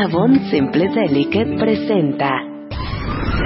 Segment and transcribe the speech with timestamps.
[0.00, 2.30] Avon Simple Delicate presenta.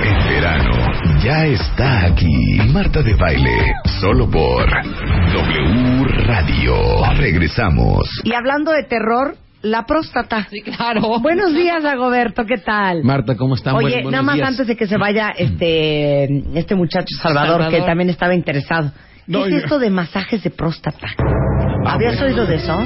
[0.04, 0.74] El verano
[1.22, 2.26] ya está aquí.
[2.72, 6.74] Marta de baile, solo por W Radio.
[7.16, 8.08] Regresamos.
[8.24, 10.46] Y hablando de terror, la próstata.
[10.50, 11.20] Sí, claro.
[11.20, 13.02] Buenos días, Agoberto, ¿qué tal?
[13.04, 13.74] Marta, ¿cómo están?
[13.76, 14.48] Oye, Buen- nada más días.
[14.48, 16.24] antes de que se vaya este
[16.58, 17.80] este muchacho Salvador, Salvador.
[17.80, 18.90] que también estaba interesado.
[19.26, 21.06] ¿Qué No, es yo- esto de masajes de próstata?
[21.86, 22.34] Ah, ¿Habías bueno.
[22.34, 22.76] oído de eso?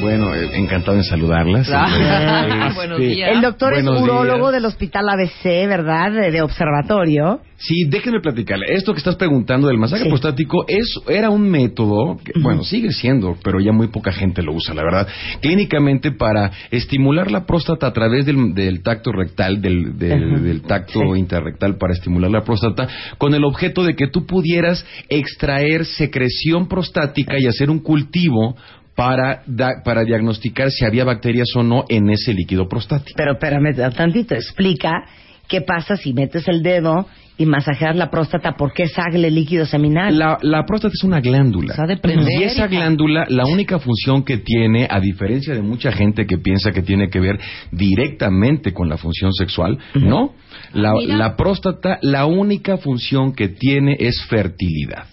[0.00, 1.68] Bueno, eh, encantado en saludarlas.
[1.72, 3.30] Ah, Este, buenos días.
[3.32, 4.52] El doctor es buenos urólogo días.
[4.52, 6.12] del Hospital ABC, ¿verdad?
[6.12, 7.40] De, de observatorio.
[7.56, 8.66] Sí, déjenme platicarle.
[8.74, 10.08] Esto que estás preguntando del masaje Sí.
[10.10, 14.52] prostático es, era un método, que, bueno, sigue siendo, pero ya muy poca gente lo
[14.52, 15.08] usa, la verdad.
[15.40, 21.00] Clínicamente para estimular la próstata a través del, del tacto rectal, del, del- del tacto
[21.14, 21.18] Sí.
[21.18, 27.36] interrectal para estimular la próstata, con el objeto de que tú pudieras extraer secreción prostática
[27.38, 28.56] y hacer un cultivo
[28.96, 33.14] para, da- para diagnosticar si había bacterias o no en ese líquido prostático.
[33.16, 35.04] Pero espérame tantito, explica
[35.46, 37.06] qué pasa si metes el dedo
[37.38, 40.18] y masajeas la próstata, ¿por qué sale líquido seminal?
[40.18, 41.74] La, la próstata es una glándula.
[41.74, 42.66] Se ha de prender, y esa hija.
[42.68, 47.10] glándula, la única función que tiene, a diferencia de mucha gente que piensa que tiene
[47.10, 47.38] que ver
[47.70, 50.34] directamente con la función sexual, no.
[50.72, 51.16] La, mira.
[51.16, 55.06] la próstata, la única función que tiene es fertilidad.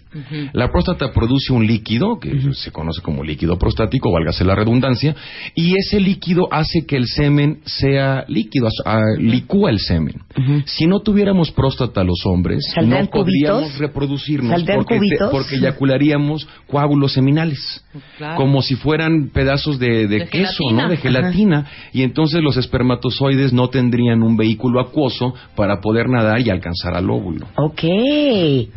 [0.53, 5.15] La próstata produce un líquido, que se conoce como líquido prostático, válgase la redundancia,
[5.55, 10.21] y ese líquido hace que el semen sea líquido, ah, licúa el semen.
[10.65, 13.79] Si no tuviéramos próstata los hombres, ¿Saldrían no podríamos cubitos?
[13.79, 17.83] reproducirnos ¿Saldrían porque, te- porque eyacularíamos coágulos seminales.
[18.17, 18.35] Claro.
[18.37, 20.83] Como si fueran pedazos de, de De queso, gelatina.
[20.83, 20.89] ¿no?
[20.89, 21.65] De gelatina.
[21.91, 27.09] Y entonces los espermatozoides no tendrían un vehículo acuoso para poder nadar y alcanzar al
[27.09, 27.45] óvulo.
[27.57, 27.81] Ok.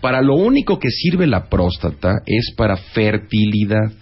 [0.01, 3.93] Para lo único que sirve la próstata es para fertilidad.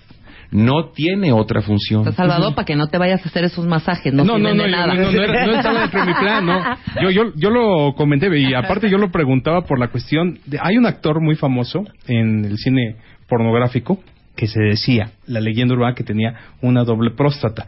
[0.50, 2.04] No tiene otra función.
[2.14, 4.70] Salvador, para que no te vayas a hacer esos masajes, no, No, no, no, de
[4.70, 4.94] yo- nada.
[4.94, 6.60] no, no era- no estaba dentro de mi plan, no.
[7.02, 10.76] Yo, yo, yo lo comenté y aparte yo lo preguntaba por la cuestión de, hay
[10.78, 12.96] un actor muy famoso en el cine
[13.28, 14.00] pornográfico
[14.36, 17.66] que se decía, la leyenda urbana que tenía una doble próstata.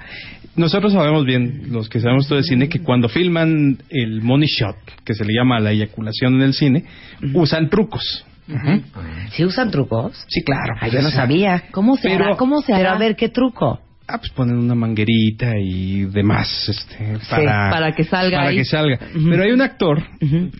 [0.56, 4.74] Nosotros sabemos bien, los que sabemos todo de cine, que cuando filman el money shot,
[5.04, 6.84] que se le llama la eyaculación en el cine,
[7.34, 8.25] usan trucos.
[9.32, 10.24] ¿Sí usan trucos?
[10.28, 10.74] Sí, claro.
[10.80, 11.64] Ah, yo no sabía.
[11.72, 12.36] ¿Cómo se Pero- hará?
[12.36, 12.92] ¿Cómo se Pero hará?
[12.94, 13.80] a ver, ¿qué truco?
[14.08, 18.56] Ah, pues ponen una manguerita y demás, este, para, para que salga para ahí.
[18.58, 19.00] que salga.
[19.12, 20.00] Pero hay un actor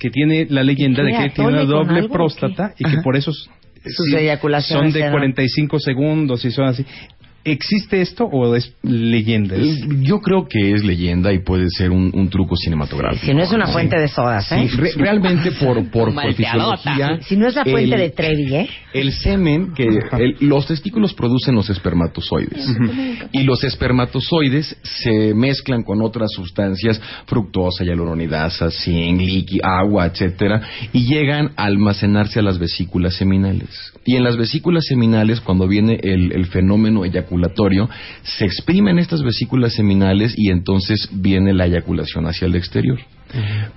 [0.01, 3.15] que tiene la leyenda de ¿Qué, que tiene una doble algo próstata y que por
[3.17, 3.49] eso s-
[3.89, 6.85] Sus sí, eyaculaciones son de eran- 45 segundos y son así.
[7.47, 9.55] ¿Existe esto o es leyenda?
[9.57, 13.25] Es- Yo creo que es leyenda y puede ser un, un truco cinematográfico.
[13.25, 14.67] Si no es una fuente de sodas, ¿eh?
[14.69, 17.21] Sí, re- realmente por, por, por fisiología.
[17.23, 18.69] Si no es la fuente el- de Trevi, ¿eh?
[18.93, 22.67] El semen, que el- los testículos producen los espermatozoides.
[23.33, 30.61] Y los espermatozoides se mezclan con otras sustancias, fructosa, hialuronidasa, zinc, líquido, agua, etcétera,
[30.93, 33.93] y llegan a almacenarse a las vesículas seminales.
[34.05, 37.36] Y en las vesículas seminales, cuando viene el, el fenómeno eyaculatorio,
[38.23, 42.99] se exprimen estas vesículas seminales y entonces viene la eyaculación hacia el exterior.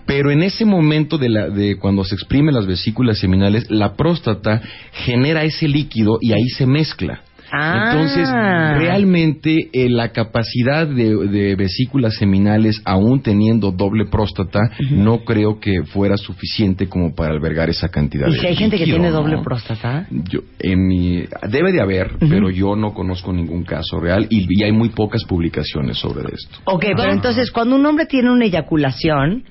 [0.06, 4.62] Pero en ese momento de, la, de cuando se exprimen las vesículas seminales, la próstata
[4.92, 7.22] genera ese líquido y ahí se mezcla.
[7.51, 7.91] Ah.
[7.91, 14.59] Entonces, realmente eh, la capacidad de, de vesículas seminales, aún teniendo doble próstata,
[14.91, 18.77] no creo que fuera suficiente como para albergar esa cantidad ¿Y de si hay gente
[18.77, 19.17] que tiene ¿no?
[19.17, 20.07] doble próstata?
[20.09, 24.63] Yo, en mi, debe de haber, pero yo no conozco ningún caso real y, y
[24.63, 26.59] hay muy pocas publicaciones sobre esto.
[26.66, 29.43] Ok, pero entonces cuando un hombre tiene una eyaculación,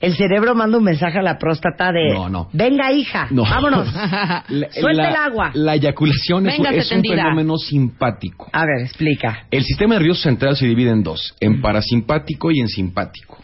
[0.00, 2.12] el cerebro manda un mensaje a la próstata de...
[2.12, 2.48] No, no.
[2.52, 3.42] Venga, hija, No.
[3.42, 3.92] vámonos.
[4.48, 5.50] La- Suelta la- el agua.
[5.54, 8.48] La eyaculación es, es un fenómeno simpático.
[8.52, 9.46] A ver, explica.
[9.50, 13.38] El sistema nervioso central se divide en dos, en parasimpático y en simpático.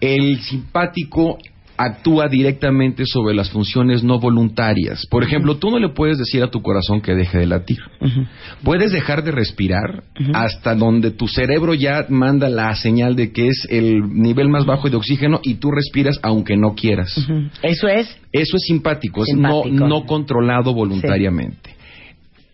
[0.00, 1.38] El simpático
[1.84, 5.06] actúa directamente sobre las funciones no voluntarias.
[5.10, 7.78] Por ejemplo, tú no le puedes decir a tu corazón que deje de latir.
[8.62, 10.04] Puedes dejar de respirar
[10.34, 14.88] hasta donde tu cerebro ya manda la señal de que es el nivel más bajo
[14.88, 17.14] de oxígeno y tú respiras aunque no quieras.
[17.62, 18.16] Eso es...
[18.32, 19.68] Eso es simpático, es Simpático.
[19.68, 21.76] no, no controlado voluntariamente.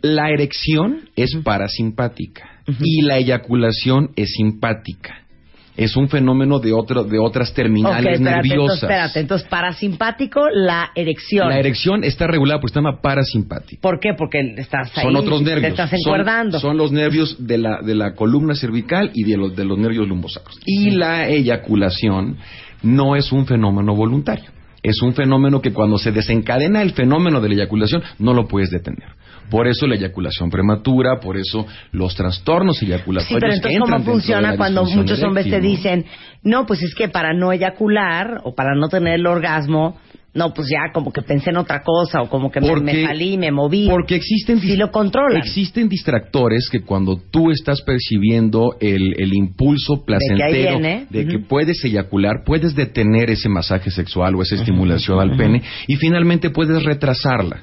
[0.03, 5.23] La erección es parasimpática y la eyaculación es simpática.
[5.79, 8.83] Es un fenómeno de otro, de otras terminales espérate, entonces, nerviosas.
[8.83, 9.21] espérate.
[9.21, 11.49] Entonces, parasimpático, la erección.
[11.49, 13.81] La erección está regulada por el sistema parasimpático.
[13.81, 14.11] ¿Por qué?
[14.19, 15.63] Porque estás ahí, Son otros nervios.
[15.63, 16.59] te estás Son- encuerdando.
[16.59, 20.09] Son, los nervios de la, de la columna cervical y de los, de los nervios
[20.09, 20.59] lumbosacros.
[20.67, 22.37] Y la eyaculación
[22.83, 24.51] no es un fenómeno voluntario.
[24.83, 28.71] Es un fenómeno que cuando se desencadena el fenómeno de la eyaculación no lo puedes
[28.71, 29.09] detener.
[29.51, 33.29] Por eso la eyaculación prematura, por eso los trastornos eyaculatorios.
[33.29, 36.05] Sí, pero entonces, ¿cómo funciona cuando muchos hombres te dicen,
[36.43, 39.97] no, pues es que para no eyacular o para no tener el orgasmo,
[40.35, 43.39] no, pues ya como que pensé en otra cosa o como que me, me salí,
[43.39, 43.89] me moví.
[43.89, 45.39] Porque existen, Sí lo controlan.
[45.39, 50.79] existen distractores que cuando tú estás percibiendo el, el impulso placentero
[51.09, 55.97] de que puedes eyacular, puedes detener ese masaje sexual o esa estimulación al pene y
[55.97, 57.63] finalmente puedes retrasarla.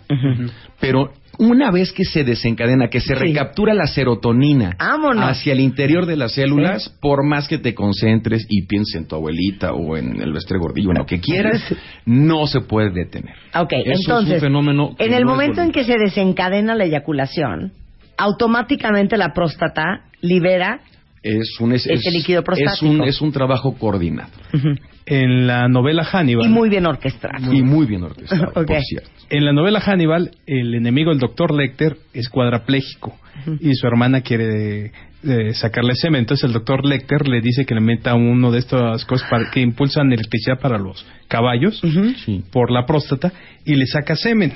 [0.80, 3.20] Pero una vez que se desencadena, que se Sí.
[3.20, 5.24] recaptura la serotonina Vámonos.
[5.30, 9.16] hacia el interior de las células, por más que te concentres y pienses en tu
[9.16, 11.62] abuelita o en el vestre gordillo, en lo que quieras,
[12.06, 13.34] no se puede detener.
[13.56, 16.86] Ok, Eso es un entonces, fenómeno en el no momento en que se desencadena la
[16.86, 17.72] eyaculación,
[18.18, 20.80] automáticamente la próstata libera
[21.26, 22.86] es un es, Ese es- líquido es prostático.
[22.92, 24.30] un es un trabajo coordinado
[25.08, 26.46] En la novela Hannibal.
[26.46, 27.54] y muy bien orquestado.
[27.54, 31.98] y muy bien orquestado por cierto En la novela Hannibal, el enemigo, el doctor Lecter,
[32.14, 33.16] es cuadrapléjico
[33.60, 34.92] y su hermana quiere
[35.28, 36.20] eh, sacarle semen.
[36.22, 39.60] Entonces el doctor Lecter le dice que le meta uno de estas cosas para- que
[39.62, 41.82] impulsan electricidad para los caballos
[42.24, 42.44] Sí.
[42.52, 43.34] por la próstata
[43.66, 44.54] y le saca semen.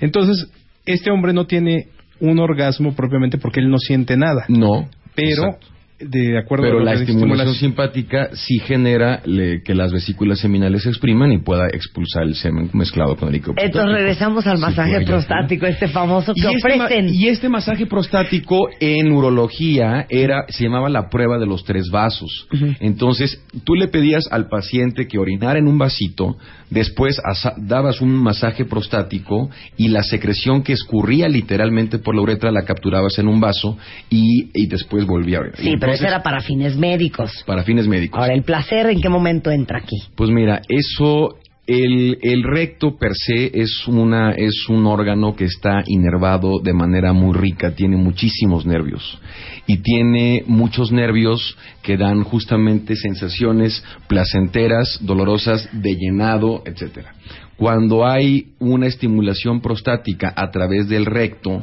[0.00, 0.50] Entonces
[0.86, 1.86] este hombre no tiene
[2.20, 4.44] un orgasmo propiamente porque él no siente nada.
[4.48, 5.66] no Pero, exacto.
[6.00, 10.82] De acuerdo pero a la la estimulación simpática sí genera le- que las vesículas seminales
[10.84, 14.62] se expriman y pueda expulsar el semen mezclado con el líquido Entonces regresamos al Sí,
[14.62, 17.08] masaje prostático, este famoso que Y este, ofrecen.
[17.12, 22.48] y este masaje prostático en urología era se llamaba la prueba de los tres vasos.
[22.80, 26.36] Entonces, tú le pedías al paciente que orinara en un vasito,
[26.70, 32.50] después asa- dabas un masaje prostático y la secreción que escurría literalmente por la uretra
[32.50, 33.76] la capturabas en un vaso
[34.08, 35.60] y, y después volvía a orinar.
[35.92, 37.44] Pero eso era para fines médicos.
[37.46, 38.20] para fines médicos.
[38.20, 39.96] Ahora, ¿el placer en qué momento entra aquí?
[40.14, 45.82] Pues mira, eso, el, el recto per se es, una, es un órgano que está
[45.86, 49.20] inervado de manera muy rica, tiene muchísimos nervios
[49.66, 57.14] y tiene muchos nervios que dan justamente sensaciones placenteras, dolorosas, de llenado, etcétera.
[57.56, 61.62] Cuando hay una estimulación prostática a través del recto,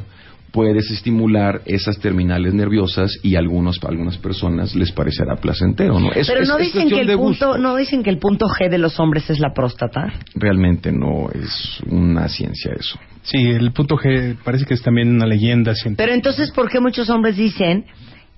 [0.52, 6.12] puedes estimular esas terminales nerviosas y a algunos, a algunas personas les parecerá placentero, ¿no?
[6.12, 8.78] Es- Pero no es dicen que el punto, no dicen que el punto G de
[8.78, 10.12] los hombres es la próstata.
[10.34, 12.98] realmente no es una ciencia eso.
[13.22, 16.02] Sí, el punto G parece que es también una leyenda siempre.
[16.04, 17.84] Pero entonces, ¿por qué muchos hombres dicen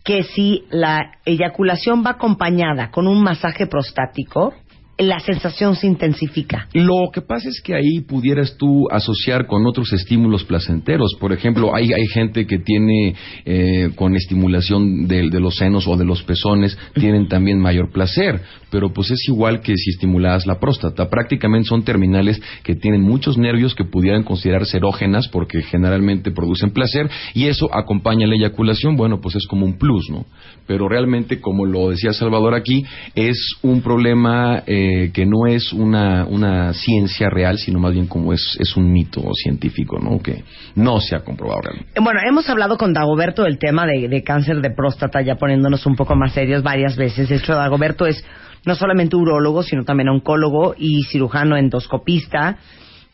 [0.03, 4.55] que si la eyaculación va acompañada con un masaje prostático,
[5.01, 6.69] la sensación se intensifica?
[6.73, 11.17] Lo que pasa es que ahí pudieras tú asociar con otros estímulos placenteros.
[11.19, 13.15] Por ejemplo, hay, hay gente que tiene
[13.45, 18.41] eh, con estimulación de, de los senos o de los pezones, tienen también mayor placer.
[18.71, 21.09] Pero pues es igual que si estimuladas la próstata.
[21.09, 27.11] Prácticamente son terminales que tienen muchos nervios que pudieran considerarse erógenas porque generalmente producen placer
[27.35, 28.97] y eso acompaña la eyaculación.
[28.97, 30.27] Bueno, pues es como un plus, ¿no?
[30.67, 36.27] Pero realmente, como lo decía Salvador aquí, es un problema eh, que no es una,
[36.27, 40.21] una ciencia real, sino más bien como es, es un mito científico, ¿no?
[40.21, 40.45] Que
[40.75, 41.93] no se ha comprobado realmente.
[41.95, 45.87] Eh, Bueno, hemos hablado con Dagoberto del tema de, de cáncer de próstata, ya poniéndonos
[45.87, 47.29] un poco más serios varias veces.
[47.29, 48.25] De hecho, Dagoberto es
[48.65, 52.59] no solamente urólogo, sino también oncólogo y cirujano endoscopista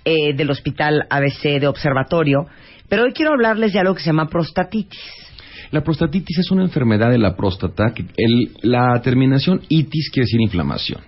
[0.05, 2.47] eh, del Hospital ABC de Observatorio.
[2.89, 5.26] Pero hoy quiero hablarles de algo que se llama prostatitis.
[5.71, 7.93] La prostatitis es una enfermedad de la próstata.
[7.95, 11.01] Que el- la terminación itis quiere decir inflamación.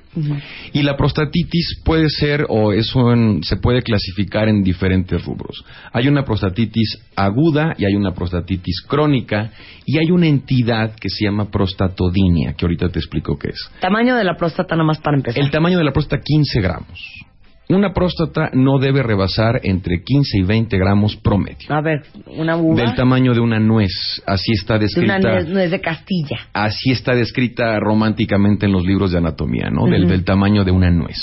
[0.72, 5.64] Y la prostatitis puede ser, o eso en- se puede clasificar en diferentes rubros.
[5.92, 9.52] Hay una prostatitis aguda y hay una prostatitis crónica
[9.86, 13.70] y hay una entidad que se llama prostatodinia, que ahorita te explico qué es.
[13.80, 15.40] Tamaño de la próstata, nomás para empezar.
[15.42, 16.98] El tamaño de la próstata 15 gramos.
[17.70, 21.68] Una próstata no debe rebasar entre 15 y 20 gramos promedio.
[21.68, 22.80] A ver, una uva.
[22.82, 24.22] Del tamaño de una nuez.
[24.26, 25.18] Así está de una descrita.
[25.18, 26.38] nuez, nuez de Castilla.
[26.54, 29.84] Así está descrita románticamente en los libros de anatomía, ¿no?
[29.84, 31.18] Del, del tamaño de una nuez.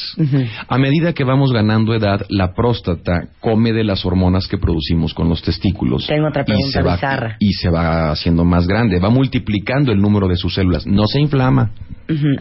[0.67, 5.27] A medida que vamos ganando edad, la próstata come de las hormonas que producimos con
[5.29, 6.05] los testículos.
[6.05, 7.37] Tengo otra y pregunta se va, bizarra.
[7.39, 10.85] Y se va haciendo más grande, va multiplicando el número de sus células.
[10.85, 11.71] No se inflama.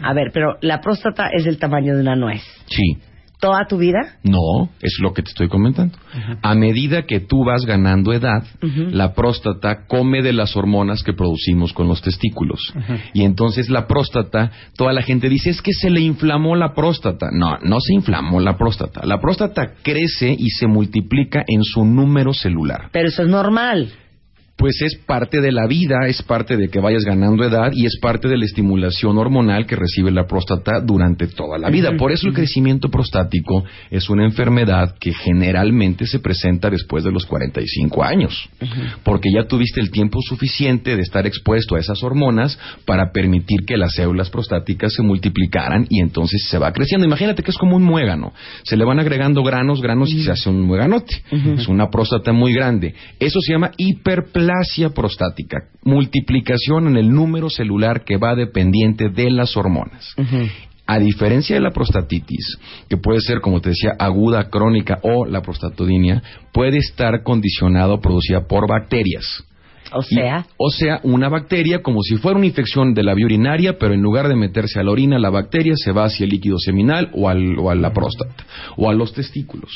[0.03, 2.43] A ver, pero la próstata es del tamaño de una nuez.
[2.67, 2.97] Sí.
[3.45, 4.17] ¿Toda tu vida?
[4.23, 5.95] No, es lo que te estoy comentando.
[6.41, 8.43] A medida que tú vas ganando edad,
[8.91, 12.73] la próstata come de las hormonas que producimos con los testículos.
[13.13, 17.29] Y entonces la próstata, toda la gente dice, es que se le inflamó la próstata.
[17.31, 19.05] No, no se inflamó la próstata.
[19.05, 22.89] La próstata crece y se multiplica en su número celular.
[22.91, 23.93] Pero eso es normal.
[24.55, 27.97] Pues es parte de la vida, es parte de que vayas ganando edad y es
[28.01, 31.97] parte de la estimulación hormonal que recibe la próstata durante toda la vida.
[31.97, 37.25] Por eso el crecimiento prostático es una enfermedad que generalmente se presenta después de los
[37.25, 38.49] 45 años,
[39.03, 43.77] porque ya tuviste el tiempo suficiente de estar expuesto a esas hormonas para permitir que
[43.77, 47.05] las células prostáticas se multiplicaran y entonces se va creciendo.
[47.05, 48.33] Imagínate que es como un muégano,
[48.63, 51.23] se le van agregando granos, granos y se hace un muéganote.
[51.57, 52.93] Es una próstata muy grande.
[53.19, 54.44] Eso se llama hiperplasia
[54.93, 60.15] prostática, multiplicación en el número celular que va dependiente de las hormonas.
[60.87, 65.41] A diferencia de la prostatitis, que puede ser, como te decía, aguda, crónica o la
[65.41, 66.21] prostatodinia,
[66.53, 69.43] puede estar condicionado o producida por bacterias.
[69.91, 70.45] O sea.
[70.57, 74.01] o sea, una bacteria como si fuera una infección de la vía urinaria, pero en
[74.01, 77.29] lugar de meterse a la orina, la bacteria se va hacia el líquido seminal o,
[77.29, 78.45] al, o a la próstata
[78.77, 79.71] o a los testículos.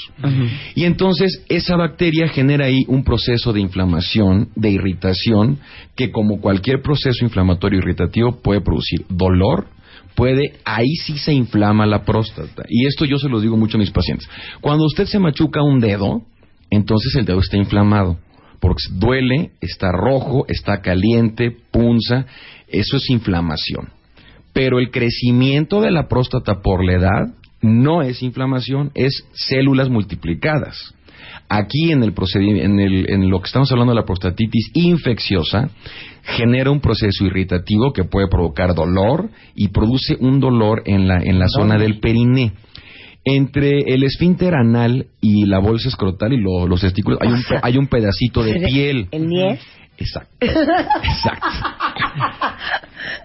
[0.76, 5.60] Y entonces esa bacteria genera ahí un proceso de inflamación, de irritación,
[5.96, 9.68] que como cualquier proceso inflamatorio irritativo puede producir dolor,
[10.16, 12.64] puede, ahí sí se inflama la próstata.
[12.68, 14.28] Y esto yo se lo digo mucho a mis pacientes.
[14.62, 16.24] Cuando usted se machuca un dedo,
[16.70, 18.18] entonces el dedo está inflamado
[18.60, 22.26] porque duele, está rojo, está caliente, punza,
[22.68, 23.90] eso es inflamación.
[24.54, 30.94] Pero el crecimiento de la próstata por la edad no es inflamación, es células multiplicadas.
[31.50, 35.70] Aquí en, el en, el, en lo que estamos hablando de la prostatitis infecciosa,
[36.24, 41.40] genera un proceso irritativo que puede provocar dolor y produce un dolor en la, en
[41.40, 42.54] la zona del periné
[43.26, 47.88] entre el esfínter anal y la bolsa escrotal y los testículos hay un, hay un
[47.88, 49.08] pedacito de piel.
[49.12, 49.60] ¿El niés?
[49.98, 50.34] Exacto.
[50.40, 51.48] Exacto.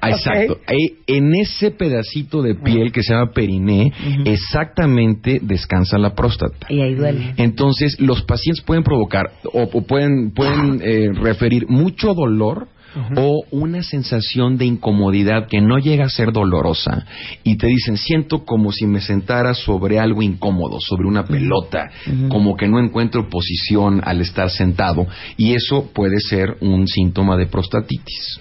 [0.02, 0.60] Exacto.
[1.06, 3.92] En ese pedacito de piel que se llama periné,
[4.24, 6.66] exactamente descansa la próstata.
[6.68, 7.34] Y ahí duele.
[7.36, 12.68] Entonces, los pacientes pueden provocar o, pueden, pueden eh, referir mucho dolor
[13.16, 17.06] o una sensación de incomodidad que no llega a ser dolorosa
[17.42, 21.90] y te dicen siento como si me sentara sobre algo incómodo, sobre una pelota,
[22.28, 27.46] como que no encuentro posición al estar sentado y eso puede ser un síntoma de
[27.46, 28.40] prostatitis.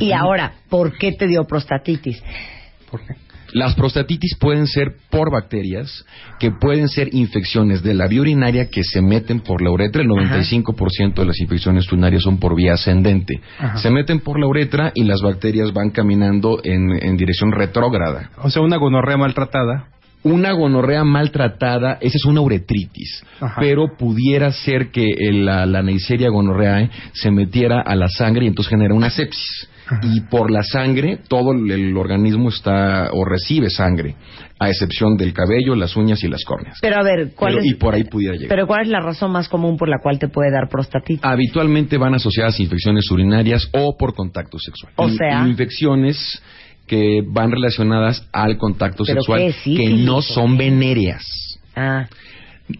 [0.00, 2.22] Y ahora, ¿por qué te dio prostatitis?
[2.90, 3.14] ¿Por qué?
[3.52, 6.04] Las prostatitis pueden ser por bacterias,
[6.38, 10.02] que pueden ser infecciones de la vía urinaria que se meten por la uretra.
[10.02, 13.40] El 95% de las infecciones urinarias son por vía ascendente.
[13.76, 18.30] Se meten por la uretra y las bacterias van caminando en, dirección retrógrada.
[18.42, 19.88] O sea, una gonorrea maltratada
[20.24, 23.24] una gonorrea maltratada, esa es una uretritis,
[23.58, 28.70] pero pudiera ser que la, la Neisseria gonorreae se metiera a la sangre y entonces
[28.70, 29.68] genera una sepsis
[30.02, 34.14] y por la sangre todo el organismo está o recibe sangre,
[34.58, 36.78] a excepción del cabello, las uñas y las córneas.
[36.80, 38.48] Pero a ver, ¿cuál es, y por ahí pudiera llegar.
[38.48, 41.24] Pero ¿cuál es la razón más común por la cual te puede dar prostatitis?
[41.24, 44.92] Habitualmente van asociadas a infecciones urinarias o por contacto sexual.
[44.96, 46.42] O sea, infecciones
[46.86, 51.24] que van relacionadas al contacto sexual que no son venéreas.
[51.74, 52.06] Ah.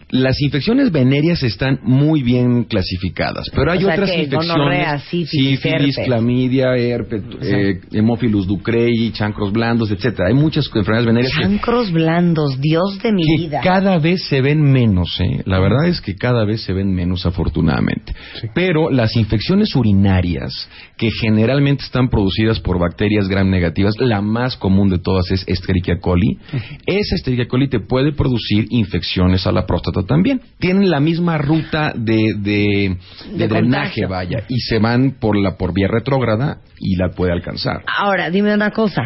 [0.09, 7.81] Las infecciones venéreas están muy bien clasificadas, pero hay otras infecciones, sífilis, clamidia, herpes, eh,
[7.91, 10.29] hemófilus ducreyi, chancros blandos, etcétera.
[10.29, 11.33] Hay muchas enfermedades venéreas.
[11.33, 13.61] Chancros blandos, Dios de mi vida.
[13.61, 15.41] Cada vez se ven menos, ¿eh?
[15.45, 18.13] La verdad es que cada vez se ven menos, afortunadamente.
[18.55, 24.89] Pero las infecciones urinarias, que generalmente están producidas por bacterias gram negativas, la más común
[24.89, 26.37] de todas es Escherichia coli.
[26.85, 30.39] Esa Escherichia coli te puede producir infecciones a la próstata también.
[30.59, 35.87] Tienen la misma ruta de, de, drenaje, vaya, y se van por la por vía
[35.87, 37.81] retrógrada y la puede alcanzar.
[37.87, 39.01] Ahora, dime una cosa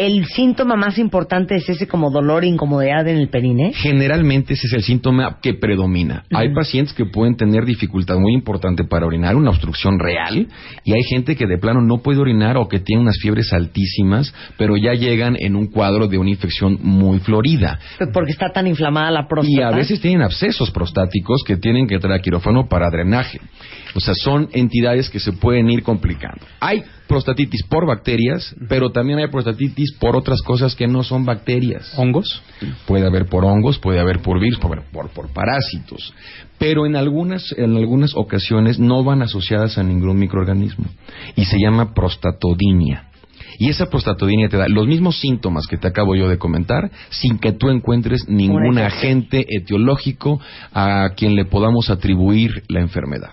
[0.00, 3.72] el síntoma más importante es ese como dolor e incomodidad en el perine.
[3.74, 6.24] Generalmente ese es el síntoma que predomina.
[6.32, 10.48] Hay pacientes que pueden tener dificultad muy importante para orinar, una obstrucción real,
[10.84, 14.32] y hay gente que de plano no puede orinar o que tiene unas fiebres altísimas,
[14.56, 17.78] pero ya llegan en un cuadro de una infección muy florida.
[18.14, 19.60] Porque está tan inflamada la próstata.
[19.60, 23.38] Y a veces tienen abscesos prostáticos que tienen que traer a quirófano para drenaje.
[23.94, 26.46] O sea, son entidades que se pueden ir complicando.
[26.60, 31.92] Hay prostatitis por bacterias, pero también hay prostatitis por otras cosas que no son bacterias.
[31.96, 32.40] ¿Hongos?
[32.86, 36.14] Puede haber por hongos, puede haber por virus, por, por, parásitos.
[36.56, 40.84] Pero en algunas, en algunas ocasiones no van asociadas a ningún microorganismo.
[41.34, 43.08] Y se llama prostatodinia.
[43.58, 47.40] Y esa prostatodinia te da los mismos síntomas que te acabo yo de comentar, sin
[47.40, 50.40] que tú encuentres ningún agente etiológico
[50.72, 53.32] a quien le podamos atribuir la enfermedad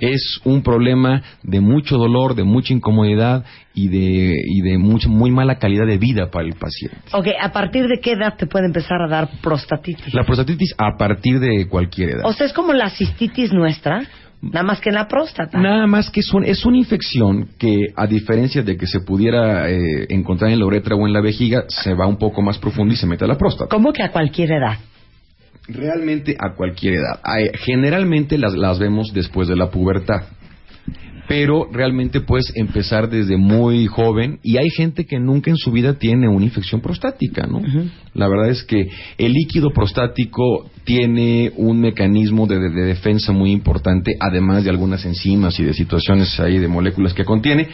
[0.00, 5.30] es un problema de mucho dolor, de mucha incomodidad y de, y de mucha, muy
[5.30, 6.98] mala calidad de vida para el paciente.
[7.12, 10.12] Ok, ¿a partir de qué edad te puede empezar a dar prostatitis?
[10.14, 12.22] La prostatitis a partir de cualquier edad.
[12.24, 14.02] O sea, es como la cistitis nuestra.
[14.42, 15.58] Nada más que en la próstata.
[15.60, 19.68] Nada más que es, un- es una infección que, a diferencia de que se pudiera
[19.70, 22.94] eh, encontrar en la uretra o en la vejiga, se va un poco más profundo
[22.94, 23.68] y se mete a la próstata.
[23.68, 24.78] ¿Cómo que a cualquier edad?
[25.68, 27.20] Realmente a cualquier edad.
[27.64, 30.22] Generalmente las, las vemos después de la pubertad.
[31.28, 35.94] Pero realmente puedes empezar desde muy joven y hay gente que nunca en su vida
[35.94, 37.60] tiene una infección prostática, ¿no?
[38.14, 43.52] La verdad es que el líquido prostático tiene un mecanismo de, de- de defensa muy
[43.52, 47.68] importante, además de algunas enzimas y de situaciones ahí de moléculas que contiene.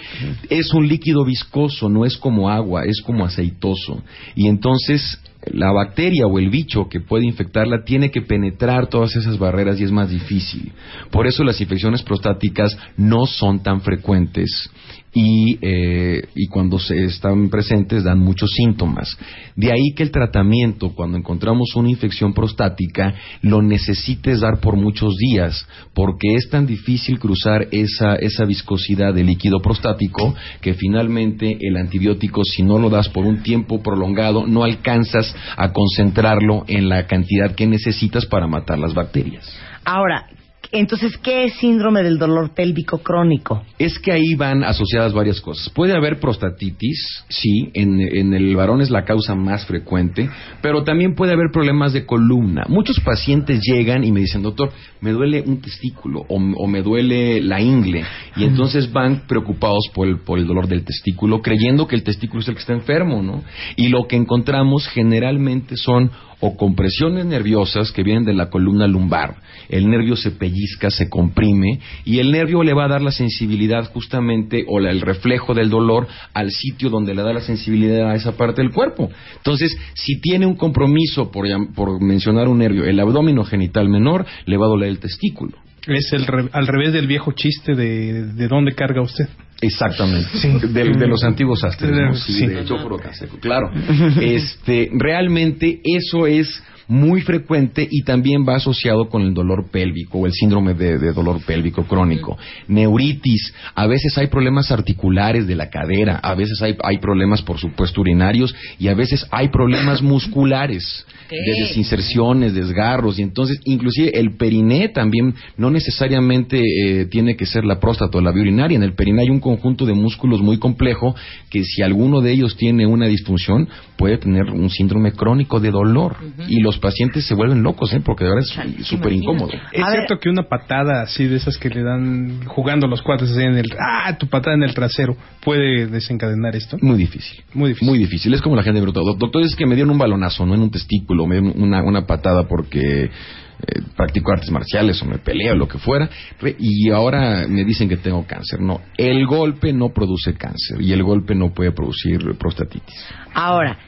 [0.51, 4.03] Es un líquido viscoso, no es como agua, es como aceitoso.
[4.35, 5.19] Y entonces
[5.53, 9.85] la bacteria o el bicho que puede infectarla tiene que penetrar todas esas barreras y
[9.85, 10.73] es más difícil.
[11.11, 14.71] Por eso las infecciones prostáticas no son tan frecuentes
[15.15, 19.17] y, eh, y cuando se están presentes dan muchos síntomas.
[19.55, 25.17] De ahí que el tratamiento, cuando encontramos una infección prostática, lo necesites dar por muchos
[25.17, 31.79] días, porque es tan difícil cruzar esa, esa viscosidad del líquido prostático que finalmente el
[31.79, 37.07] antibiótico, si no lo das por un tiempo prolongado, no alcanzas a concentrarlo en la
[37.07, 39.47] cantidad que necesitas para matar las bacterias.
[39.85, 40.27] Ahora,
[40.73, 43.63] entonces, ¿qué es síndrome del dolor pélvico crónico?
[43.79, 45.71] Es que ahí van asociadas varias cosas.
[45.71, 50.29] Puede haber prostatitis, sí, en, en el varón es la causa más frecuente,
[50.63, 52.65] pero también puede haber problemas de columna.
[52.69, 54.71] Muchos pacientes llegan y me dicen, doctor,
[55.01, 58.05] me duele un testículo o, o me duele la ingle,
[58.37, 62.41] y entonces van preocupados por el, por el dolor del testículo, creyendo que el testículo
[62.41, 63.43] es el que está enfermo, ¿no?
[63.77, 69.37] Y lo que encontramos generalmente son o compresiones nerviosas que vienen de la columna lumbar.
[69.69, 73.91] El nervio se pellizca, se comprime y el nervio le va a dar la sensibilidad
[73.93, 78.15] justamente o la- el reflejo del dolor al sitio donde le da la sensibilidad a
[78.15, 79.11] esa parte del cuerpo.
[79.37, 84.57] Entonces, si tiene un compromiso, por, por mencionar un nervio, el abdomen genital menor, le
[84.57, 85.53] va a doler el testículo.
[85.87, 89.29] Es el re- al revés del viejo chiste de, de dónde carga usted.
[89.61, 90.29] Exactamente.
[90.35, 90.49] Sí.
[90.69, 92.15] De, de los antiguos astres, ¿no?
[92.15, 92.33] Sí.
[92.33, 92.65] Sí, de
[93.03, 93.71] Canseco, claro.
[94.21, 100.27] Este, realmente eso es muy frecuente y también va asociado con el dolor pélvico o
[100.27, 102.39] el síndrome de, de dolor pélvico crónico.
[102.69, 107.59] Neuritis, a veces hay problemas articulares de la cadera, a veces hay, hay problemas, por
[107.59, 114.37] supuesto, urinarios y a veces hay problemas musculares de desinserciones, desgarros y entonces inclusive el
[114.37, 118.77] periné también no necesariamente eh, tiene que ser la próstata o la vía urinaria.
[118.77, 121.15] En el periné hay un conjunto de músculos muy complejo
[121.51, 126.17] que si alguno de ellos tiene una disfunción puede tener un síndrome crónico de dolor
[126.49, 128.01] y los pacientes se vuelven locos, ¿eh?
[128.05, 128.45] porque de verdad
[128.79, 129.51] es súper incómodo.
[129.73, 129.97] Es A ver.
[129.99, 133.57] cierto que una patada así de esas que le dan jugando los cuates así en
[133.57, 136.77] el ah tu patada en el trasero puede desencadenar esto.
[136.81, 137.43] Muy difícil.
[137.55, 137.89] Muy difícil.
[137.89, 138.35] Muy difícil.
[138.35, 140.55] Es como la gente me pregunta, "Doc- doctor, es que me dieron un balonazo, no
[140.55, 143.11] en un testículo, me dieron una, una patada porque
[143.59, 146.11] eh, practico artes marciales o me peleo o lo que fuera,
[146.59, 148.61] y ahora me dicen que tengo cáncer.
[148.61, 152.95] No, el golpe no produce cáncer y el golpe no puede producir prostatitis,
[153.33, 153.79] Ahora,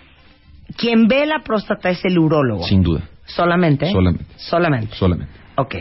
[0.76, 2.64] quien ve la próstata es el urólogo.
[2.64, 3.90] sin duda, ¿Solamente?
[3.92, 4.24] Solamente.
[4.36, 4.96] Solamente.
[4.96, 5.32] solamente.
[5.56, 5.74] Ok.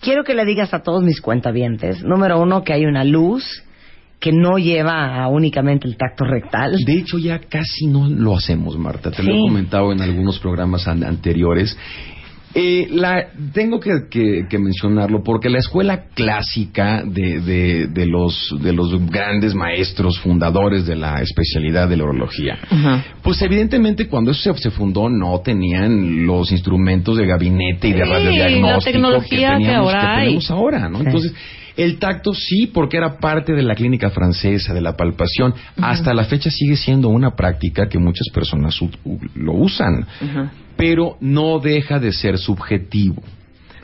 [0.00, 3.44] Quiero que le digas a todos mis cuentavientes, número uno, que hay una luz
[4.18, 6.76] que no lleva a únicamente el tacto rectal.
[6.84, 9.10] De hecho, ya casi no lo hacemos, Marta.
[9.10, 11.76] Te lo he comentado en algunos programas an- anteriores.
[12.52, 18.56] Eh, la, tengo que, que- que mencionarlo porque la escuela clásica de, de- de los,
[18.60, 22.58] de los grandes maestros fundadores de la especialidad de la urología,
[23.22, 28.04] pues evidentemente cuando eso se, se fundó no tenían los instrumentos de gabinete y de
[28.04, 30.24] Sí, radiodiagnóstico la tecnología que teníamos, ahora hay.
[30.24, 30.98] tenemos ahora, ¿no?
[30.98, 31.04] Sí.
[31.06, 31.34] Entonces,
[31.76, 35.54] el tacto sí, porque era parte de la clínica francesa, de la palpación.
[35.80, 38.76] Hasta la fecha sigue siendo una práctica que muchas personas
[39.34, 40.04] lo usan,
[40.80, 43.22] pero no deja de ser subjetivo.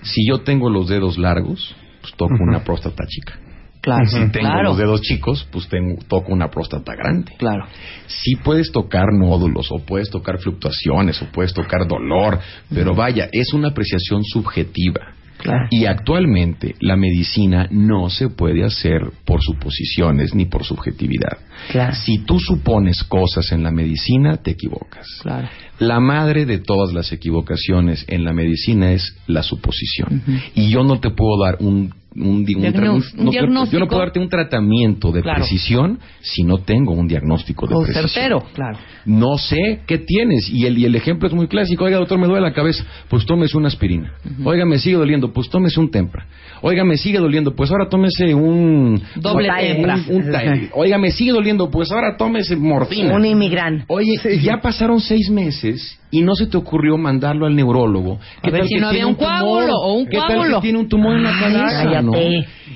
[0.02, 3.38] Si yo tengo los dedos largos, pues toco una próstata chica.
[3.82, 4.62] Claro, Si tengo claro.
[4.70, 7.32] los dedos chicos, pues tengo, toco una próstata grande.
[7.38, 7.66] Claro.
[8.06, 13.52] Sí puedes tocar nódulos, o puedes tocar fluctuaciones, o puedes tocar dolor, pero vaya, es
[13.52, 15.15] una apreciación subjetiva.
[15.46, 15.68] Claro.
[15.70, 21.38] Y actualmente la medicina no se puede hacer por suposiciones ni por subjetividad.
[21.70, 21.94] Claro.
[21.94, 25.06] Si tú supones cosas en la medicina, te equivocas.
[25.22, 25.48] Claro.
[25.78, 30.22] La madre de todas las equivocaciones en la medicina es la suposición.
[30.54, 33.86] Y yo no te puedo dar un, un, un no te- yo no diagnóstico.
[33.88, 35.38] puedo darte un tratamiento de Claro.
[35.40, 38.08] precisión si no tengo un diagnóstico de O precisión.
[38.08, 38.78] certero, claro.
[39.04, 40.48] No sé qué tienes.
[40.50, 41.84] Y el, y el ejemplo es muy clásico.
[41.84, 42.84] Oiga, doctor, me duele la cabeza.
[43.08, 44.12] Pues tómese una aspirina.
[44.44, 45.32] Oiga, me sigue doliendo.
[45.32, 46.26] Pues tómese un tempra.
[46.62, 47.54] Oiga, me sigue doliendo.
[47.54, 49.00] Pues ahora tómese un...
[49.16, 49.96] Doble tempra.
[50.08, 50.70] un- un.
[50.74, 51.70] Oiga, me sigue doliendo.
[51.70, 53.14] Pues ahora tómese morfina.
[53.14, 53.84] Un inmigrante.
[53.88, 58.18] Oye, ya pasaron seis meses y no se te ocurrió mandarlo al neurólogo.
[58.42, 60.56] A ver si no había un coágulo o un ¿Qué tal coágulo?
[60.56, 62.02] que tiene un tumor en la cabeza?
[62.02, 62.12] ¿no?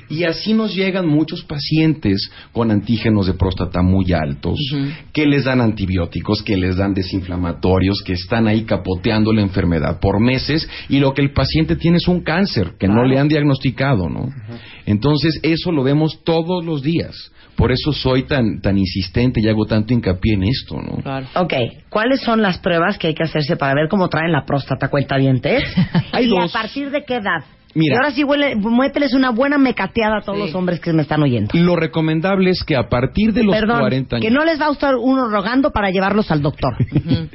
[0.09, 4.59] Y así nos llegan muchos pacientes con antígenos de próstata muy altos,
[5.13, 10.19] que les dan antibióticos, que les dan desinflamatorios, que están ahí capoteando la enfermedad por
[10.19, 14.09] meses y lo que el paciente tiene es un cáncer que no le han diagnosticado,
[14.09, 14.29] ¿no?
[14.85, 17.15] Entonces, eso lo vemos todos los días.
[17.61, 20.97] Por eso soy tan, tan insistente y hago tanto hincapié en esto, ¿no?
[21.03, 21.27] Claro.
[21.35, 21.53] Ok,
[21.91, 25.63] ¿cuáles son las pruebas que hay que hacerse para ver cómo traen la próstata cuentavientes?
[26.11, 26.49] Hay y dos.
[26.49, 27.43] a partir de qué edad?
[27.73, 27.95] Mira.
[27.95, 30.45] Y ahora sí, huele, muételes una buena mecateada a todos Sí.
[30.45, 31.51] los hombres que me están oyendo.
[31.53, 34.25] Lo recomendable es que a partir de los Perdón, 40 años...
[34.25, 36.75] que no les va a estar uno rogando para llevarlos al doctor.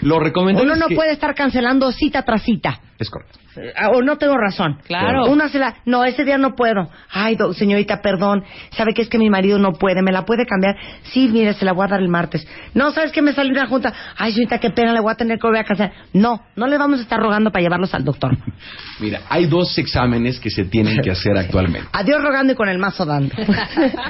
[0.00, 2.80] Lo recomendable Uno es no que- puede estar cancelando cita tras cita.
[2.98, 3.38] Es correcto.
[3.76, 4.78] Ah, O no tengo razón.
[4.86, 5.26] Claro.
[5.30, 6.88] Una se la, no, ese día no puedo.
[7.10, 8.44] Ay, do- señorita, perdón.
[8.76, 10.00] ¿Sabe que es que mi marido no puede?
[10.02, 10.76] ¿Me la puede cambiar?
[11.02, 12.46] Sí, mire, se la voy a dar el martes.
[12.74, 13.92] No, ¿sabes que me salió una junta?
[14.16, 15.92] Ay, señorita, qué pena, le voy a tener que volver a cancelar.
[16.12, 18.36] No, no le vamos a estar rogando para llevarlos al doctor.
[19.00, 21.88] Mira, hay dos exámenes que se tienen que hacer actualmente.
[21.92, 23.34] Adiós rogando y con el mazo dando.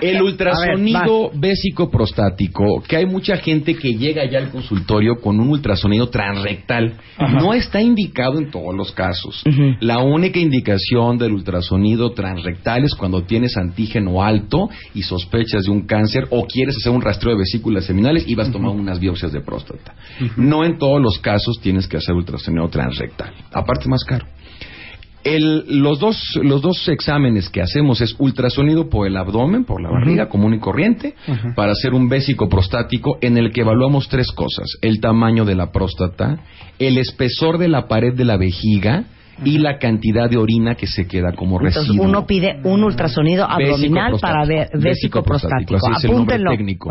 [0.01, 5.39] El ultrasonido ver, bésico prostático, que hay mucha gente que llega ya al consultorio con
[5.41, 6.95] un ultrasonido transrectal.
[7.19, 9.43] No está indicado en todos los casos.
[9.81, 15.87] La única indicación del ultrasonido transrectal es cuando tienes antígeno alto y sospechas de un
[15.87, 19.33] cáncer o quieres hacer un rastreo de vesículas seminales y vas a tomar unas biopsias
[19.33, 19.95] de próstata.
[20.37, 23.33] No en todos los casos tienes que hacer ultrasonido transrectal.
[23.53, 24.27] Aparte más caro.
[25.25, 29.91] El- los, dos, los dos exámenes que hacemos es ultrasonido por el abdomen, por la
[29.91, 31.15] barriga común y corriente,
[31.55, 34.79] para hacer un bésico prostático en el que evaluamos tres cosas.
[34.81, 36.39] El tamaño de la próstata,
[36.79, 39.05] el espesor de la pared de la vejiga
[39.45, 42.07] y la cantidad de orina que se queda como Entonces residuo.
[42.07, 45.69] uno pide un ultrasonido abdominal para ver Bésico bésico prostático.
[45.69, 46.89] prostático, así es el nombre Apúntenlo, técnico.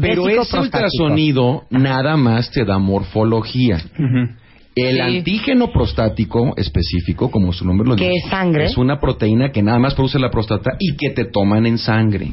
[0.00, 3.78] Pero ese ultrasonido nada más te da morfología.
[4.76, 5.00] El Sí.
[5.00, 8.64] antígeno prostático específico, como su nombre lo dice, es sangre.
[8.64, 12.32] es una proteína que nada más produce la próstata y que te toman en sangre.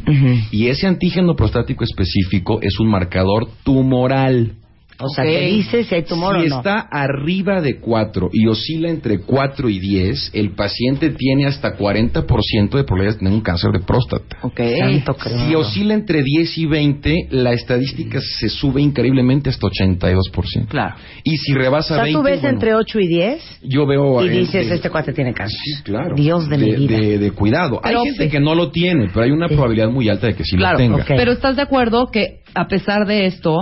[0.51, 4.53] Y ese antígeno prostático específico es un marcador tumoral.
[5.03, 5.29] O sea, Ok.
[5.31, 6.57] te dice si hay tumor si o no.
[6.57, 12.77] está arriba de 4 y oscila entre 4 y 10, el paciente tiene hasta 40%
[12.77, 14.37] de probabilidades de tener un cáncer de próstata.
[14.43, 14.59] Ok.
[14.79, 15.15] Santo.
[15.47, 20.67] Si oscila entre 10 y 20, la estadística se sube increíblemente hasta 82%.
[20.67, 20.95] Claro.
[21.23, 24.23] Y si O rebasa sea, 20, tú ves bueno, entre 8 y 10 yo veo
[24.23, 25.57] y eh, dices, de- este cuate tiene cáncer.
[25.63, 26.15] Sí, claro.
[26.15, 26.97] Dios de, mi vida.
[26.97, 27.79] De, de cuidado.
[27.83, 28.29] Pero- Hay gente sí.
[28.29, 29.55] que no lo tiene, pero hay una Sí.
[29.55, 30.95] probabilidad muy alta de que sí Claro, lo tenga.
[30.97, 31.07] ok.
[31.07, 33.57] Pero estás de acuerdo que a pesar de esto,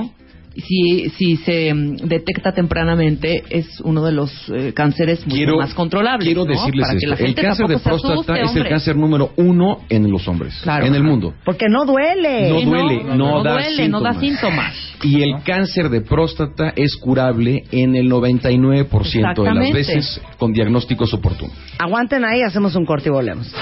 [0.61, 5.73] si, si se mm, detecta tempranamente, es uno de los eh, cánceres mucho Quiero, más
[5.73, 6.25] controlables.
[6.25, 6.51] quiero ¿no?
[6.51, 7.25] decirles Para que la esto.
[7.25, 10.59] El gente cáncer de próstata asuste, es el cáncer número uno en los hombres.
[10.63, 10.85] Claro.
[10.85, 11.33] En el mundo.
[11.45, 12.49] Porque no duele.
[12.49, 14.75] No duele, no da duele, no da síntomas.
[14.75, 14.89] síntomas.
[15.03, 21.13] Y el cáncer de próstata es curable en el 99% de las veces con diagnósticos
[21.13, 21.55] oportunos.
[21.77, 23.53] Aguanten ahí, hacemos un corte y volvemos.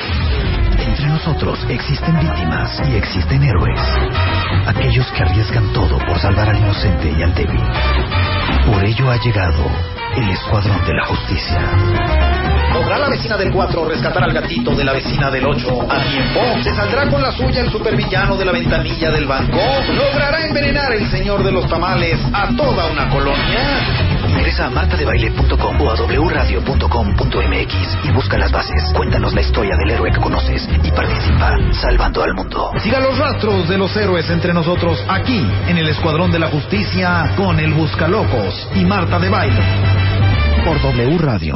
[1.18, 3.80] Nosotros existen víctimas y existen héroes.
[4.68, 7.60] Aquellos que arriesgan todo por salvar al inocente y al débil.
[8.68, 9.66] Por ello ha llegado
[10.16, 12.27] el Escuadrón de la Justicia.
[12.88, 16.40] ¿Logrará la vecina del 4 rescatar al gatito de la vecina del 8 a tiempo?
[16.64, 19.58] ¿Se saldrá con la suya el supervillano de la ventanilla del banco?
[19.94, 23.60] ¿Logrará envenenar el señor de los tamales a toda una colonia?
[24.30, 27.74] Ingresa a martadebaile.com o a wradio.com.mx
[28.06, 28.94] y busca las bases.
[28.96, 32.72] Cuéntanos la historia del héroe que conoces y participa salvando al mundo.
[32.82, 37.34] Siga los rastros de los héroes entre nosotros aquí en el Escuadrón de la Justicia
[37.36, 40.07] con el Buscalocos y Marta de Baile.
[40.68, 41.56] Por W Radio.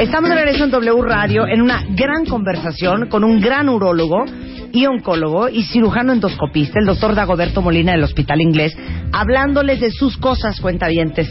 [0.00, 4.24] Estamos de regreso en W Radio en una gran conversación con un gran urólogo
[4.72, 8.76] y oncólogo y cirujano endoscopista, el doctor Dagoberto Molina del Hospital Inglés,
[9.12, 11.30] hablándoles de sus cosas, cuentavientes,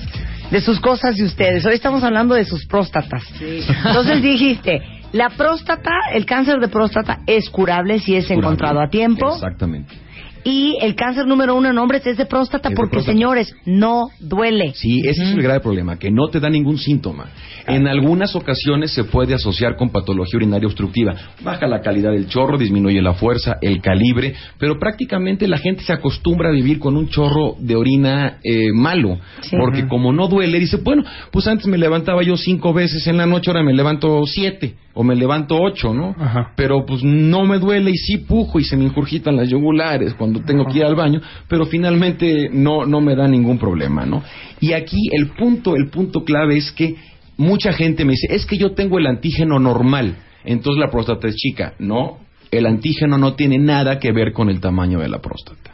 [0.51, 1.65] de sus cosas y ustedes.
[1.65, 3.21] Hoy estamos hablando de sus próstatas.
[3.41, 4.79] Entonces dijiste,
[5.11, 8.39] la próstata, el cáncer de próstata es curable si es Curable.
[8.45, 9.33] encontrado a tiempo.
[9.33, 9.93] Exactamente.
[10.43, 13.13] Y el cáncer número uno en hombres es de próstata Es de porque, próstata.
[13.13, 14.73] señores, no duele.
[14.75, 17.29] Sí, ese es el grave problema, que no te da ningún síntoma.
[17.67, 21.15] En algunas ocasiones se puede asociar con patología urinaria obstructiva.
[21.43, 25.93] Baja la calidad del chorro, disminuye la fuerza, el calibre, pero prácticamente la gente se
[25.93, 29.55] acostumbra a vivir con un chorro de orina eh, malo, Sí.
[29.59, 33.25] porque como no duele, dice, bueno, pues antes me levantaba yo cinco veces en la
[33.25, 36.15] noche, ahora me levanto siete o me levanto ocho, ¿no?
[36.19, 36.51] Ajá.
[36.57, 40.41] Pero pues no me duele y sí pujo y se me injurgitan las yugulares cuando
[40.41, 44.21] tengo que ir al baño, pero finalmente no, no me da ningún problema, ¿no?
[44.59, 46.95] Y aquí el punto, el punto clave es que
[47.41, 51.35] mucha gente me dice, es que yo tengo el antígeno normal, entonces la próstata es
[51.35, 51.73] chica.
[51.79, 52.19] No,
[52.51, 55.71] el antígeno no tiene nada que ver con el tamaño de la próstata.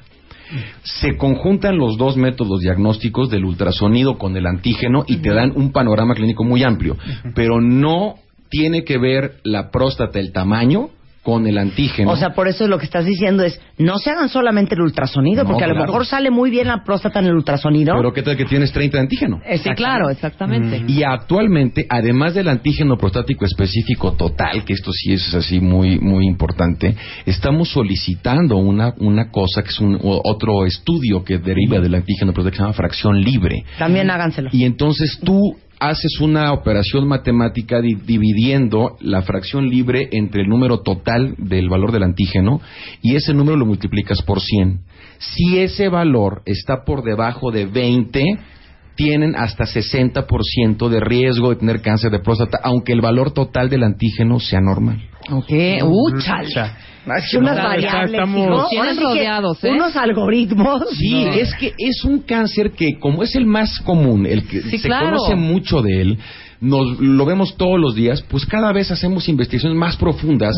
[0.83, 5.73] Se conjuntan los dos métodos diagnósticos del ultrasonido con el antígeno y te dan un
[5.73, 6.95] panorama clínico muy amplio,
[7.35, 8.15] pero no
[8.49, 10.89] tiene que ver la próstata, el tamaño,
[11.27, 12.09] con el antígeno.
[12.09, 15.43] O sea, por eso lo que estás diciendo es, no se hagan solamente el ultrasonido,
[15.43, 17.95] No, porque a lo mejor sale muy bien la próstata en el ultrasonido.
[17.97, 19.41] Pero ¿qué tal que tienes 30 de antígeno?
[19.61, 20.85] Sí, claro, exactamente.
[20.87, 26.25] Y actualmente, además del antígeno prostático específico total, que esto sí es así muy muy
[26.25, 32.31] importante, estamos solicitando una una cosa que es un otro estudio que deriva del antígeno
[32.31, 33.65] prostático que se llama fracción libre.
[33.77, 34.49] También háganselo.
[34.53, 40.79] Y entonces tú haces una operación matemática di- dividiendo la fracción libre entre el número
[40.81, 42.61] total del valor del antígeno
[43.01, 44.79] y ese número lo multiplicas por 100.
[45.19, 48.23] Si ese valor está por debajo de 20,
[48.97, 53.83] tienen hasta 60% de riesgo de tener cáncer de próstata, aunque el valor total del
[53.83, 55.01] antígeno sea normal.
[55.31, 55.51] Ok,
[55.83, 56.49] uh, chale.
[57.09, 58.69] Así unas variables, estamos-
[59.01, 59.71] rodeados, ¿eh?
[59.71, 60.81] Unos algoritmos.
[60.97, 64.77] Sí, es que es un cáncer que como es el más común, el que Sí,
[64.77, 65.15] se claro.
[65.15, 66.17] conoce mucho de él,
[66.61, 70.55] nos lo vemos todos los días, pues cada vez hacemos investigaciones más profundas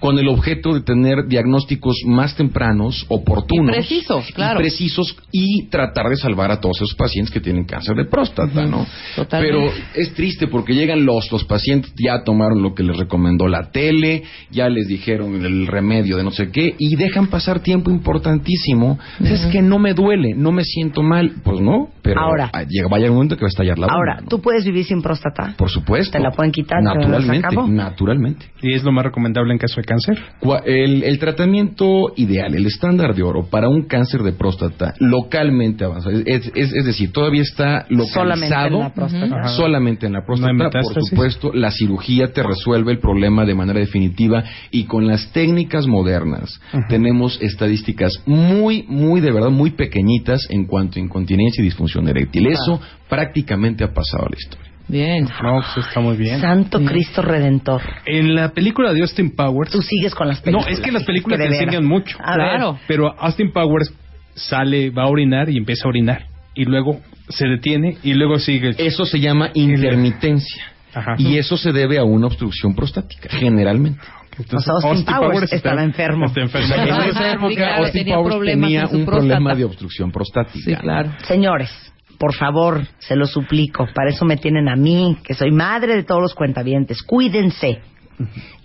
[0.00, 4.60] con el objeto de tener diagnósticos más tempranos, oportunos, Y precisos, claro.
[4.60, 8.66] y precisos y tratar de salvar a todos esos pacientes que tienen cáncer de próstata,
[8.66, 8.86] ¿no?
[9.14, 9.56] Totalmente.
[9.58, 13.70] Pero es triste porque llegan los los pacientes ya tomaron lo que les recomendó la
[13.70, 18.98] tele, ya les dijeron el remedio de no sé qué y dejan pasar tiempo importantísimo.
[19.20, 22.50] Es que no me duele, no me siento mal, pues no, pero Ahora.
[22.52, 24.28] ah, llega vaya un momento que va a estallar la bomba, Ahora, ¿no?
[24.28, 25.35] ¿tú puedes vivir sin próstata?
[25.56, 26.12] Por supuesto.
[26.16, 26.78] ¿Te la pueden quitar?
[26.80, 27.68] ¿Te la Naturalmente, acabó?
[27.68, 28.46] naturalmente.
[28.62, 30.18] Y es lo más recomendable en caso de cáncer.
[30.64, 36.18] El, el tratamiento ideal, el estándar de oro para un cáncer de próstata localmente avanzado,
[36.24, 39.48] es, es- es decir, todavía está Solamente en localizado la próstata.
[39.48, 40.52] Solamente en la próstata.
[40.52, 45.30] No por supuesto, la cirugía te resuelve el problema de manera definitiva y con las
[45.32, 51.64] técnicas modernas tenemos estadísticas muy, muy, de verdad, muy pequeñitas en cuanto a incontinencia y
[51.64, 52.46] disfunción eréctil.
[52.46, 54.72] Eso prácticamente ha pasado a la historia.
[54.88, 55.24] Bien.
[55.42, 56.40] No, pues está muy bien.
[56.40, 57.82] Santo Cristo Redentor.
[58.04, 59.70] En la película de Austin Powers.
[59.72, 60.68] Tú sigues con las No, películas.
[60.70, 62.16] es que las películas que te enseñan mucho.
[62.22, 62.48] A ver.
[62.50, 62.78] Claro.
[62.86, 63.92] Pero Austin Powers
[64.34, 66.26] sale, va a orinar y empieza a orinar.
[66.54, 68.74] Y luego se detiene y luego sigue.
[68.78, 70.62] Eso se llama intermitencia.
[70.94, 71.16] Ajá.
[71.18, 74.00] Y eso se debe a una obstrucción prostática, generalmente.
[74.38, 76.26] Entonces, O sea, Austin Powers estaba enfermo.
[76.26, 76.74] Está enfermo.
[76.74, 80.64] En esa época, Austin tenía Powers tenía en su un problema de obstrucción prostática.
[80.64, 81.10] Sí, claro.
[81.26, 81.70] Señores,
[82.18, 83.86] por favor, se lo suplico.
[83.94, 87.02] Para eso me tienen a mí, que soy madre de todos los cuentavientes.
[87.02, 87.80] Cuídense.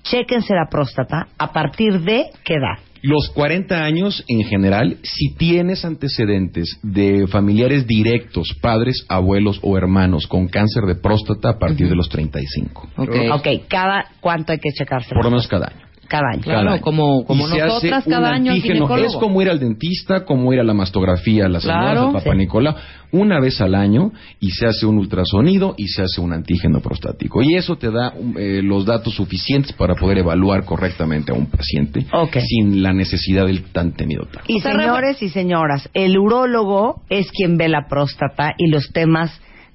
[0.04, 2.80] Chéquense la próstata a partir de qué edad.
[3.04, 10.28] Los 40 años en general, si tienes antecedentes de familiares directos, padres, abuelos o hermanos
[10.28, 12.90] con cáncer de próstata a partir de los 35.
[12.98, 13.16] Ok.
[13.34, 15.16] Ok, cada cuánto hay que checarse.
[15.16, 15.91] Por lo menos cada año.
[16.12, 16.42] Cada año.
[16.42, 16.82] Claro, año.
[16.82, 18.52] como- como Y se nosotras hace un cada año.
[18.52, 21.80] Es como ir al dentista, como ir a la mastografía, a las Claro.
[21.88, 22.38] señoras, al papá Sí.
[22.38, 22.76] Nicolau,
[23.14, 27.42] una vez al año y se hace un ultrasonido y se hace un antígeno prostático.
[27.42, 31.46] Y eso te da um, eh, los datos suficientes para poder evaluar correctamente a un
[31.46, 32.06] paciente
[32.42, 34.44] sin la necesidad del tan temido TAC.
[34.50, 39.32] Y señores y señoras, el urólogo es quien ve la próstata y los temas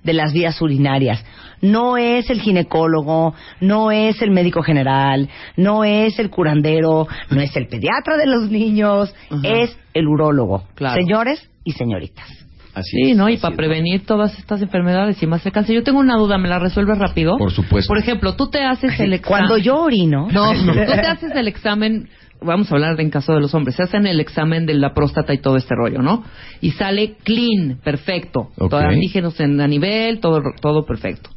[0.07, 1.23] de las vías urinarias.
[1.61, 7.55] No es el ginecólogo, no es el médico general, no es el curandero, no es
[7.57, 10.65] el pediatra de los niños, es el urólogo.
[10.75, 10.95] Claro.
[11.01, 12.27] Señores y señoritas.
[12.75, 13.31] Así Sí, es, ¿no?
[13.31, 13.57] Y para es.
[13.57, 15.75] prevenir todas estas enfermedades y más el cáncer.
[15.75, 17.39] Yo tengo una duda, ¿me la resuelves rápido?
[17.39, 17.89] Por supuesto.
[17.89, 19.47] Por ejemplo, tú te haces el examen.
[19.47, 23.35] Cuando yo orino, No, tú te haces el examen, vamos a hablar de en caso
[23.35, 26.25] de los hombres, se hacen el examen de la próstata y todo este rollo, ¿no?
[26.61, 28.51] Y sale clean, perfecto.
[28.59, 28.71] Ok.
[28.71, 31.31] Todo antígenos en, a nivel, todo, todo perfecto.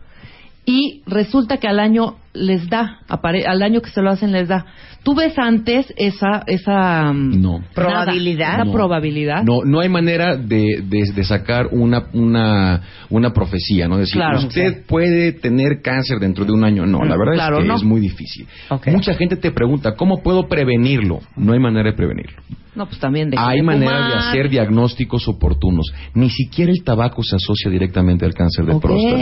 [0.65, 4.65] Y resulta que al año les da, al año que se lo hacen les da.
[5.03, 7.59] ¿Tú ves antes esa, esa mm, No.
[7.59, 8.53] nada, Probabilidad.
[8.55, 8.71] esa No.
[8.73, 9.43] probabilidad?
[9.43, 13.97] No, no hay manera de, de- de sacar una, una, una profecía, ¿no?
[13.97, 14.39] Decir, Claro.
[14.39, 16.85] usted puede tener cáncer dentro de un año.
[16.85, 17.75] No, la verdad Claro, es que no.
[17.75, 18.47] es muy difícil.
[18.87, 21.19] Mucha gente te pregunta, ¿cómo puedo prevenirlo?
[21.35, 22.41] No hay manera de prevenirlo.
[22.75, 25.91] No, pues también de Hay manera de hacer diagnósticos oportunos.
[26.13, 29.21] Ni siquiera el tabaco se asocia directamente al cáncer de próstata.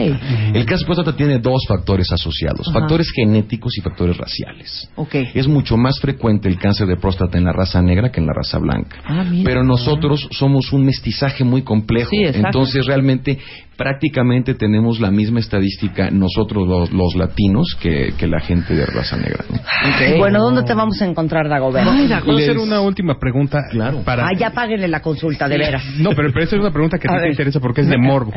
[0.54, 2.82] El cáncer de próstata tiene dos factores asociados, Ajá.
[2.82, 4.92] factores genéticos y factores raciales.
[4.96, 5.16] Ok.
[5.34, 8.34] Es mucho más frecuente el cáncer de próstata en la raza negra que en la
[8.34, 8.98] raza blanca.
[9.06, 9.26] Ah.
[9.44, 12.12] Pero nosotros somos un mestizaje muy complejo.
[12.12, 12.24] Sí.
[12.24, 13.40] Entonces realmente
[13.76, 19.18] prácticamente tenemos la misma estadística nosotros los, los latinos que, que la gente de raza
[19.18, 19.46] negra.
[19.50, 20.18] ¿no?
[20.18, 21.90] bueno, ¿dónde te vamos a encontrar, Dagoberto?
[22.26, 23.60] ¿Puedo hacer Les- una última pregunta?
[23.70, 24.02] Claro.
[24.04, 24.28] Para...
[24.28, 25.84] Ah, ya páguenle la consulta, de veras.
[26.00, 28.32] No, pero, pero esa es una pregunta que a te interesa porque es de morbo.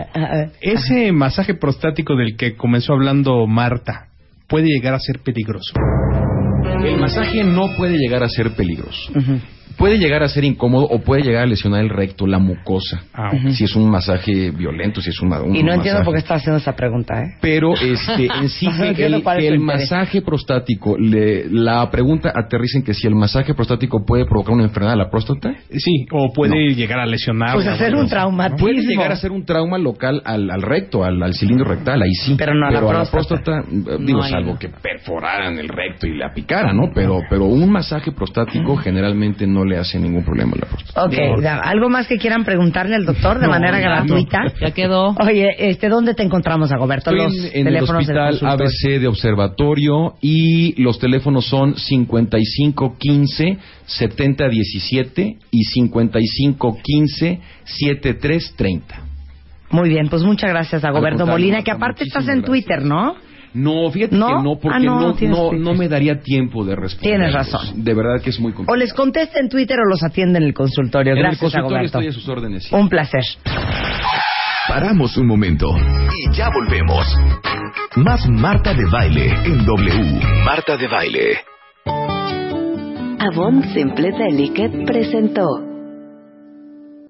[0.60, 4.08] Ese masaje prostático del que comenzó hablando Marta
[4.48, 5.72] puede llegar a ser peligroso.
[6.84, 9.12] El masaje no puede llegar a ser peligroso.
[9.80, 13.02] Puede llegar a ser incómodo o puede llegar a lesionar el recto, la mucosa.
[13.14, 13.30] Ah.
[13.50, 16.04] Si es un masaje violento, si es un, un Y no entiendo masaje.
[16.04, 17.36] por qué está haciendo esa pregunta, ¿eh?
[17.40, 22.84] Pero este, en sí, que el, que el masaje prostático, le- la pregunta aterriza en
[22.84, 25.54] que si el masaje prostático puede provocar una enfermedad de la próstata.
[25.70, 27.54] Sí, o puede llegar a lesionar.
[27.54, 28.58] Pues hacer un traumatismo.
[28.58, 32.12] Puede llegar a ser un trauma local al, al recto, al, al cilindro rectal, ahí
[32.14, 32.34] sí.
[32.36, 33.60] Pero no a la próstata.
[33.60, 36.90] eh, digo, No, salvo que perforaran el recto y la picaran, ¿no?
[36.94, 41.04] Pero, pero un masaje prostático generalmente no le hace ningún problema a la próstata.
[41.04, 44.40] Ok, da- ¿algo más que quieran preguntarle al doctor de No, manera no, gratuita?
[44.60, 45.14] Ya quedó.
[45.20, 47.12] Oye, este, ¿dónde te encontramos, Agoberto?
[47.12, 48.50] Los en, en el teléfonos del hospital.
[48.52, 59.00] ABC de Observatorio y los teléfonos son 5515 7017 y 5515 7330.
[59.70, 63.14] Muy bien, pues muchas gracias, Agoberto Molina, que aparte estás en Twitter, ¿no?
[63.52, 64.26] No, fíjate ¿No?
[64.28, 67.18] que no, porque Ah, no, no, me daría tiempo de responder.
[67.18, 67.82] Tienes razón.
[67.82, 68.76] De verdad que es muy O complicado.
[68.76, 71.12] les contesta en Twitter o los atiende en el consultorio.
[71.12, 71.98] en el Gracias, consultorio Agoberto.
[71.98, 72.64] estoy a sus órdenes.
[72.64, 72.74] sí.
[72.74, 73.22] Un placer.
[74.68, 77.04] Paramos un momento y ya volvemos.
[77.96, 80.20] Más Marta de Baile en W.
[80.44, 81.38] Marta de Baile.
[83.18, 85.46] Avon Simple Delicate presentó